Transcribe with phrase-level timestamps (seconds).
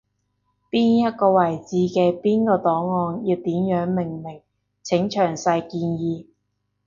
[0.71, 4.41] 邊一個位置嘅邊個檔案要點樣命名，
[4.81, 6.25] 請詳細建議